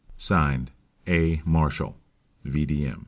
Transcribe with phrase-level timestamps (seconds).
[0.17, 0.71] (Signed)
[1.07, 1.41] A.
[1.45, 1.95] Marshall,
[2.43, 2.91] V.